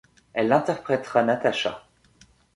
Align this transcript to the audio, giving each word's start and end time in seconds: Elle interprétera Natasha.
Elle 0.33 0.51
interprétera 0.51 1.21
Natasha. 1.23 1.87